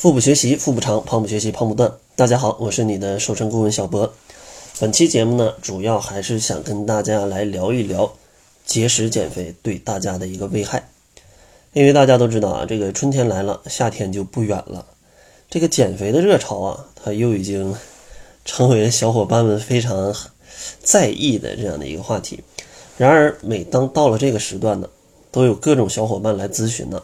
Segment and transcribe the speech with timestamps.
[0.00, 1.92] 腹部学习，腹部长；胖不学习，胖不断。
[2.16, 4.10] 大家好，我是你的瘦身顾问小博。
[4.78, 8.10] 本期节目呢，主要还是想跟大家来聊一聊
[8.64, 10.88] 节食减肥对大家的一个危害。
[11.74, 14.86] 因为大家都知道啊，这个春天来了，夏天就不远了。
[15.50, 17.76] 这个减肥的热潮啊，它又已经
[18.46, 20.16] 成为小伙伴们非常
[20.82, 22.42] 在意的这样的一个话题。
[22.96, 24.88] 然而，每当到了这个时段呢，
[25.30, 27.02] 都有各种小伙伴来咨询呢。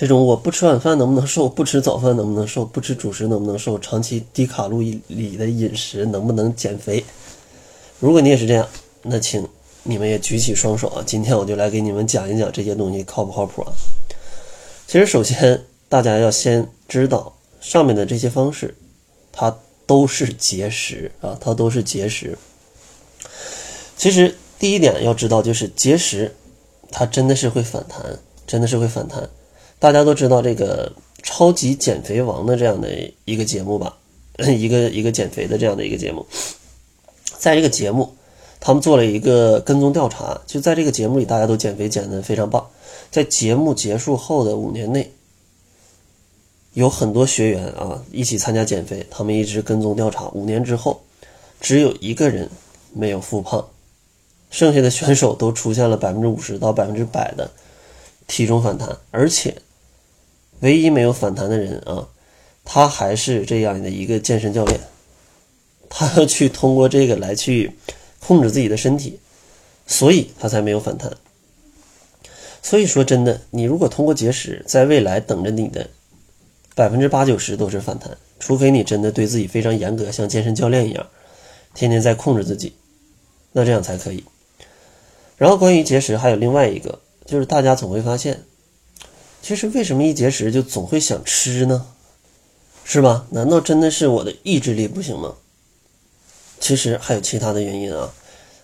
[0.00, 1.46] 这种我不吃晚饭能不能瘦？
[1.46, 2.64] 不吃早饭能不能瘦？
[2.64, 3.78] 不吃主食能不能瘦？
[3.78, 7.04] 长期低卡路里的饮食能不能减肥？
[7.98, 8.66] 如果你也是这样，
[9.02, 9.46] 那请
[9.82, 11.04] 你们也举起双手啊！
[11.04, 13.70] 今天我就来给你们讲一讲这些东西靠不靠谱啊？
[14.86, 18.74] 其实，首先大家要先知道上面的这些方式，
[19.30, 19.54] 它
[19.84, 22.38] 都是节食啊，它都是节食。
[23.98, 26.34] 其实第一点要知道就是节食，
[26.90, 29.28] 它真的是会反弹，真的是会反弹。
[29.80, 32.88] 大家都知道这个超级减肥王的这样的
[33.24, 33.96] 一个节目吧，
[34.38, 36.24] 一个一个减肥的这样的一个节目，
[37.38, 38.14] 在这个节目，
[38.60, 42.66] 他们做了一个跟踪调查，就在这个节目里，大家都减肥减得非常棒。
[43.10, 45.10] 在节目结束后的五年内，
[46.74, 51.00] 有很多学员啊一起参加减肥，他们一直跟踪调查，五年之后，
[51.58, 52.50] 只有一个人
[52.92, 53.66] 没有复胖，
[54.50, 57.50] 剩下的选手都出现了百分之五十到百分之百的
[58.26, 59.54] 体重反弹，而且。
[60.60, 62.08] 唯一没有反弹的人啊，
[62.64, 64.78] 他还是这样的一个健身教练，
[65.88, 67.72] 他要去通过这个来去
[68.18, 69.18] 控制自己的身体，
[69.86, 71.10] 所以他才没有反弹。
[72.62, 75.88] 所以说真的，你如果通过节食，在未来等着你的
[76.74, 81.06] 百分之八九十都是反弹，除非你真的对自己非常严格，像健身教练一样，
[81.72, 82.74] 天天在控制自己，
[83.52, 84.22] 那这样才可以。
[85.38, 88.42] 然后关于节食，还有另外一个，就是大家总会发现。
[89.42, 91.86] 其实为什么一节食就总会想吃呢？
[92.84, 93.26] 是吧？
[93.30, 95.34] 难道真的是我的意志力不行吗？
[96.58, 98.12] 其实还有其他的原因啊。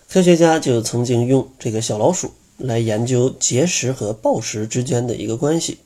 [0.09, 5.79] 科学家就曾经用这个小老鼠来研究节食和暴食之间的一个关系。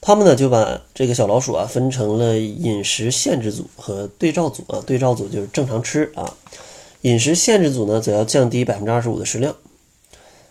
[0.00, 4.82] 他们呢就把这个小老鼠啊分成了饮食限制组和对照组啊。
[4.86, 6.34] 对照组就是正常吃啊，
[7.00, 9.56] 饮食限制组呢则要降低百分之二十五的食量。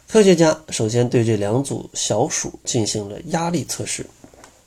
[0.07, 4.05] 科学家首先对这两组小鼠进行了压力测试，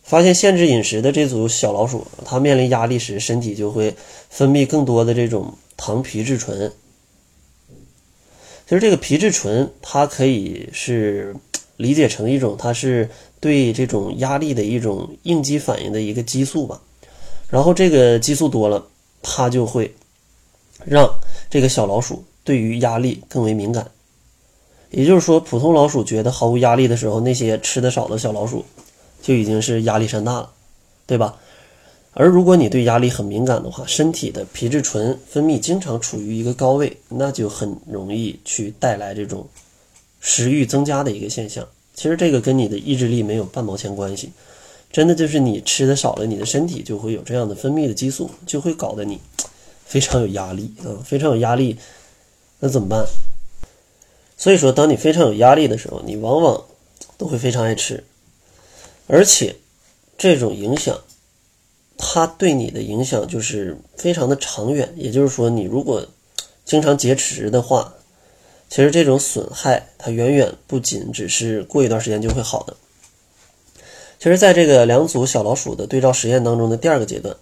[0.02, 3.94] 发现限制饮食的这组小老鼠，它面临压力时，身体就会
[4.28, 6.70] 分泌更多的这种糖皮质醇。
[8.68, 11.34] 其实这个皮质醇，它可以是
[11.78, 13.08] 理解成一种，它是
[13.40, 16.82] 对这种压力的一种应激反应的一个激素吧。
[17.48, 18.86] 然后这个激素多了，
[19.22, 19.94] 它就会
[20.84, 21.08] 让
[21.48, 23.90] 这个小老鼠对于压力更为敏感。
[24.90, 28.64] 也就是说，普通老鼠觉得毫无压力的时候，那些吃的少的小老鼠
[29.20, 30.50] 就已经是压力山大了，
[31.06, 31.36] 对吧？
[32.14, 39.46] 而如果你对压力很敏感的话，身体的皮质醇分泌经常处于一个高位，那就很容易去带来这种
[40.20, 41.64] 食欲增加的一个现象。
[41.94, 44.32] 其实这个跟你的意志力没有半毛钱关系，
[44.90, 49.20] 真的就是你吃的少了，你的身体就会有这样的分泌的激素，就会搞得你
[49.84, 51.76] 非常有压力啊，非常有压力，
[52.58, 53.04] 那怎么办？
[54.40, 56.64] 所以说，当你非常有压力的时候，你往往
[57.16, 58.04] 都会非常爱吃，
[59.08, 59.56] 而且
[60.16, 60.96] 这种影响，
[61.96, 64.94] 它对你的影响就是非常的长远。
[64.96, 66.06] 也就是说，你如果
[66.64, 67.92] 经常节食的话，
[68.70, 72.76] 其实这种损害它远远不仅只是过一段时间就会好的。
[74.20, 77.36] 其实，在这个两组小老鼠的对照实验当中的第二个阶段，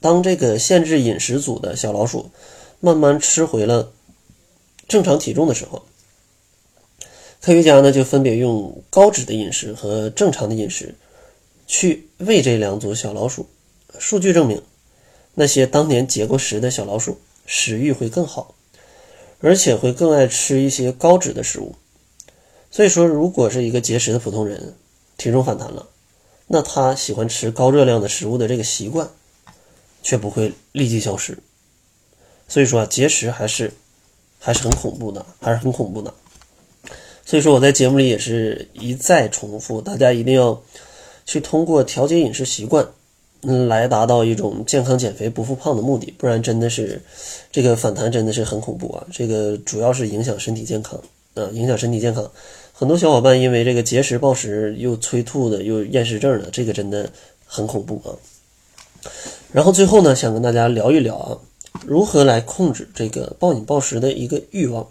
[0.00, 2.30] 当这个限制饮食组的小老鼠
[2.78, 3.90] 慢慢吃回了。
[4.88, 5.84] 正常体重的时候，
[7.40, 10.94] 科学家呢就分别用高脂的饮食和正常的饮食
[11.66, 13.48] 去喂这两组小老鼠。
[13.98, 14.62] 数据证明，
[15.34, 18.54] 那些当年节过食的小老鼠食欲会更好，
[19.40, 21.74] 而且会更爱吃一些高脂的食物。
[22.70, 24.76] 所以说，如果是一个节食的普通人，
[25.16, 25.88] 体重反弹了，
[26.46, 29.10] 那他喜欢吃高热量的食物的这个习惯
[30.02, 31.38] 却不会立即消失。
[32.46, 33.72] 所以说啊，节食还是。
[34.44, 36.12] 还是很恐怖的，还是很恐怖的。
[37.24, 40.60] 所以说我在节目里也是一再重复，大家一定要
[41.24, 42.84] 去通过调节饮食习惯，
[43.42, 46.12] 嗯，来达到一种健康减肥不复胖的目的。
[46.18, 47.00] 不然真的是
[47.52, 49.06] 这个反弹真的是很恐怖啊！
[49.12, 51.00] 这个主要是影响身体健康
[51.34, 52.28] 啊，影响身体健康。
[52.72, 57.08] 很多小伙伴因为这个节食暴食又催吐的，又厌食症的，这个真的
[57.46, 58.10] 很恐怖啊。
[59.52, 61.38] 然后最后呢，想跟大家聊一聊啊。
[61.84, 64.86] 如何来控制这个暴饮暴食的一个欲望？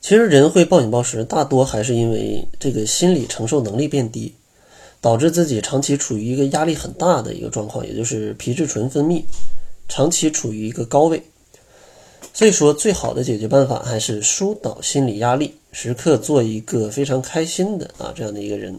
[0.00, 4.34] 其实人会暴饮暴食，大多还是因为这个心理承受能力变低。
[5.00, 9.22] 导致自己长期处于一个压力很大的一个状况，也就是皮质醇分泌
[9.88, 11.22] 长期处于一个高位。
[12.34, 18.76] 所以说，最好的解决办法还是疏导心理压力，时刻做一个非常开心的啊这样的一个人。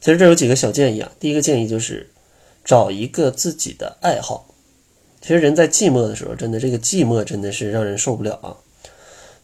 [0.00, 1.10] 其实这有几个小建议啊。
[1.18, 2.08] 第一个建议就是
[2.64, 4.47] 找一个自己的爱好。
[5.20, 8.56] 其实人在寂寞的时候，真的这个寂寞真的是让人受不了啊。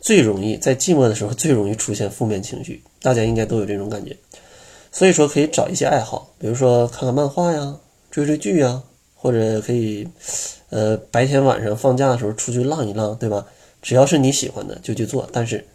[0.00, 4.16] 最容易在寂寞的时候最容易出现负面情绪，大家应该都有这种感觉。
[4.92, 7.76] 所以说可以找一些爱好，比如说看看漫画呀、
[8.10, 8.82] 追追剧呀，
[9.14, 10.06] 或者可以，
[10.70, 13.46] 呃，白天晚上放假的时候出去浪一浪，对吧？
[13.82, 15.66] 只要是你喜欢的就去做，但是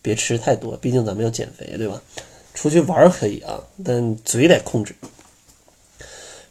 [0.00, 2.00] 别吃太多，毕竟咱们要减肥，对吧？
[2.54, 4.94] 出去玩可以啊，但嘴得控制。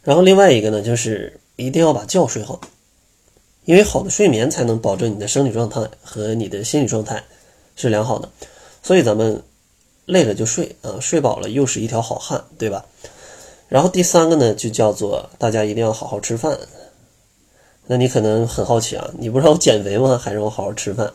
[0.03, 2.59] 然后另外一个呢，就是一定要把觉睡好，
[3.67, 7.23] 因为好的睡眠才能保证你的生理状态和你的心理状态
[7.75, 8.27] 是良好的。
[8.81, 9.39] 所以咱们。
[10.09, 12.85] 累了就睡啊，睡饱了又是一条好汉，对吧？
[13.67, 16.57] 然后第三个呢，就叫做大家一定要好好吃饭。
[17.87, 20.17] 那你可能很好奇啊，你不是我减肥吗？
[20.17, 21.11] 还让我好好吃饭？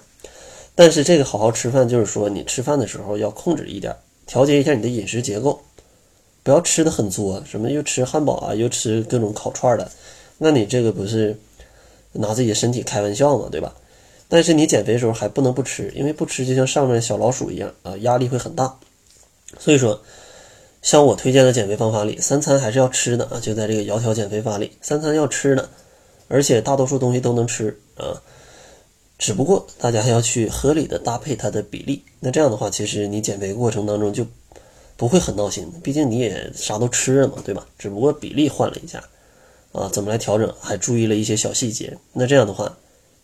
[0.75, 3.96] 但是这个好好吃饭，就是说你吃饭的时候要控制一点，
[4.26, 5.58] 调节一下你的饮食结构，
[6.43, 9.90] 不要吃的很作，什么又吃汉堡啊，又吃各种烤串的，
[10.37, 11.34] 那你这个不是
[12.12, 13.49] 拿自己的身体开玩笑嘛？
[13.50, 13.75] 对吧？
[14.29, 18.75] 但是你减肥的时候还不能不吃，因为不吃就像上面小老鼠一样啊，压力会很大。
[19.59, 20.00] 所以说，
[20.81, 25.69] 像我推荐的减肥方法里，三餐还是要吃的啊，就在这个窈窕减肥法里，三餐要吃的，
[26.29, 28.20] 而且大多数东西都能吃啊。
[29.19, 32.03] 只不过大家还要去合理的搭配它的比例。
[32.19, 34.26] 那这样的话，其实你减肥过程当中就
[34.97, 37.67] 不会很闹心，毕竟你也啥都吃了嘛，对吧？
[37.79, 39.05] 只不过比例换了一下
[39.73, 41.99] 啊，怎么来调整，还注意了一些小细节。
[42.13, 42.79] 那这样的话。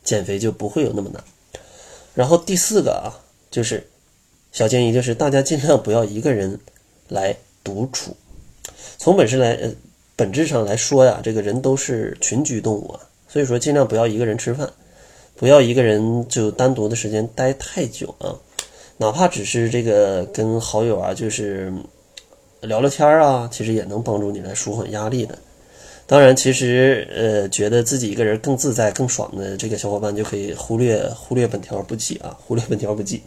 [0.05, 1.23] 减肥就不会有那么难。
[2.15, 3.12] 然后第四个啊，
[3.50, 3.87] 就是
[4.53, 6.59] 小建议，就是大家尽量不要一个人
[7.09, 8.17] 来独处。
[8.97, 9.71] 从本身来呃
[10.17, 14.73] 本质上来说呀，这个人都是群居动物啊，所以说尽量不要一个人吃饭，
[15.37, 18.33] 不要一个人就单独的时间待太久啊，
[18.97, 21.71] 哪怕只是这个跟好友啊，就是
[22.62, 25.39] 聊聊天啊，其实也能帮助你来舒缓压力的。
[26.10, 33.22] 当然，其实呃，觉得自己一个人更自在、更爽的这个小伙伴就可以忽略忽略本条不记啊，忽略本条不记。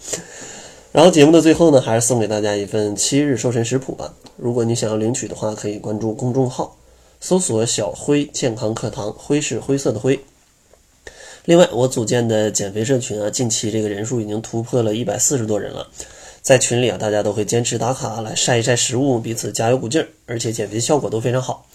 [0.91, 4.11] 然后节目的最后呢，还是送给大家一份七日瘦身食谱吧。
[4.35, 6.75] 如果你想要领取的话，可以关注公众号，
[7.19, 10.19] 搜索“小辉健康课堂”，辉是灰色的灰。
[11.45, 15.87] 另外，我组建的减肥社群啊，近期这个人数已经突破了一百四十多人了。
[16.41, 21.67] 在群里啊，大家都会坚持打卡来晒一晒食物，彼此加油鼓劲儿，而且减肥效果都非常好。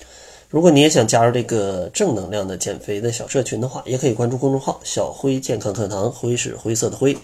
[0.48, 7.16] 如果你也想加入这个正能量的减肥的小社群的话，也可以关注公众号“小辉健康课堂”，辉是灰色的灰，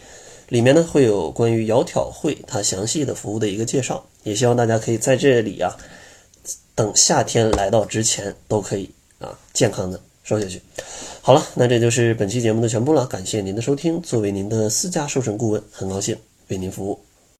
[0.48, 4.04] 里面呢会有关于窈窕会它详细的服务的一个介绍。
[4.24, 5.76] 也希望大家可以在这里啊，
[6.74, 8.90] 等夏天来到之前都可以
[9.20, 10.60] 啊健康的瘦下去。
[11.20, 14.02] 好了，那这就是本期节目的全部了，感谢您的收听。
[14.02, 16.16] 作为您的私家瘦身顾问，很高兴
[16.48, 16.98] 为您服务。